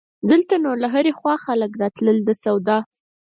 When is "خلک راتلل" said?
1.45-2.17